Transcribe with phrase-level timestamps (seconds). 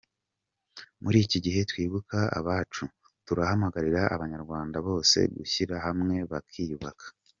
[1.03, 2.83] Muri iki gihe twibuka abacu
[3.25, 7.05] turahamagarira Abanyarwanda bose gushyira hamwe bakiyubaka.